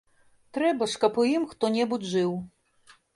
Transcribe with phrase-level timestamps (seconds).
[0.57, 2.31] Трэба ж, каб у ім хто-небудзь жыў.